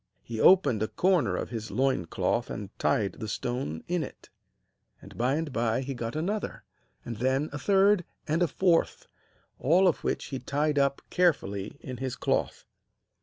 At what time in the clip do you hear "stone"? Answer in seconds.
3.27-3.83